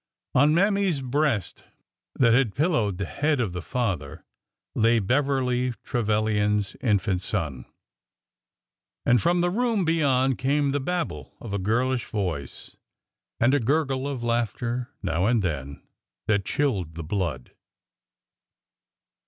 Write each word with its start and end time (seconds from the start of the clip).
On 0.33 0.55
Mammy's 0.55 0.99
breast, 0.99 1.63
that 2.15 2.33
had 2.33 2.55
pillowed 2.55 2.97
the 2.97 3.05
head 3.05 3.39
of 3.39 3.53
the 3.53 3.61
father, 3.61 4.23
lay 4.73 4.97
Beverly 4.97 5.75
Trevilian's 5.83 6.75
infant 6.81 7.21
son. 7.21 7.65
And 9.05 9.21
from 9.21 9.41
the 9.41 9.51
room 9.51 9.85
beyond 9.85 10.39
came 10.39 10.71
the 10.71 10.79
babble 10.79 11.35
of 11.39 11.53
a 11.53 11.59
girl 11.59 11.91
ish 11.91 12.07
voice, 12.07 12.75
and 13.39 13.53
a 13.53 13.59
gurgle 13.59 14.07
of 14.07 14.23
laughter 14.23 14.89
now 15.03 15.27
and 15.27 15.43
then 15.43 15.83
that 16.25 16.45
chilled 16.45 16.95
the 16.95 17.03
blood 17.03 17.51